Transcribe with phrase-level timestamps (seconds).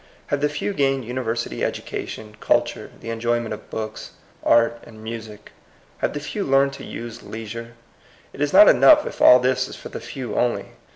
[0.33, 5.51] Have the few gained university educa tion, culture, the enjoyment of books, art, and music?
[5.99, 7.75] Have the few learned to use leisure?
[8.33, 10.69] It is not enough if all this is for the few only.